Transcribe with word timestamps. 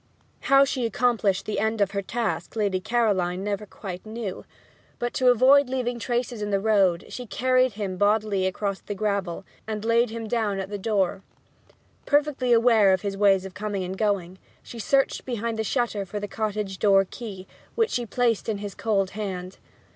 How 0.39 0.65
she 0.65 0.87
accomplished 0.87 1.45
the 1.45 1.59
end 1.59 1.79
of 1.79 1.91
her 1.91 2.01
task 2.01 2.55
Lady 2.55 2.79
Caroline 2.79 3.43
never 3.43 3.67
quite 3.67 4.03
knew; 4.03 4.45
but, 4.97 5.13
to 5.13 5.27
avoid 5.29 5.69
leaving 5.69 5.99
traces 5.99 6.41
in 6.41 6.49
the 6.49 6.59
road, 6.59 7.05
she 7.09 7.27
carried 7.27 7.73
him 7.73 7.97
bodily 7.97 8.47
across 8.47 8.79
the 8.79 8.95
gravel, 8.95 9.45
and 9.67 9.85
laid 9.85 10.09
him 10.09 10.27
down 10.27 10.59
at 10.59 10.71
the 10.71 10.79
door. 10.79 11.21
Perfectly 12.07 12.51
aware 12.51 12.93
of 12.93 13.01
his 13.03 13.15
ways 13.15 13.45
of 13.45 13.53
coming 13.53 13.83
and 13.83 13.95
going, 13.95 14.39
she 14.63 14.79
searched 14.79 15.23
behind 15.23 15.59
the 15.59 15.63
shutter 15.63 16.03
for 16.03 16.19
the 16.19 16.27
cottage 16.27 16.79
door 16.79 17.05
key, 17.05 17.45
which 17.75 17.91
she 17.91 18.07
placed 18.07 18.49
in 18.49 18.57
his 18.57 18.73
cold 18.73 19.11
hand. 19.11 19.59